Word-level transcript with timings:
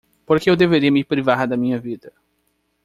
Por 0.25 0.39
que 0.39 0.49
eu 0.49 0.55
deveria 0.55 0.91
me 0.91 1.03
privar 1.03 1.47
da 1.47 1.55
minha 1.55 1.77
vida? 1.77 2.11